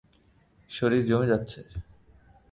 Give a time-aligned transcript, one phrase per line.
[0.69, 1.59] শরীর জমে যাচ্ছে।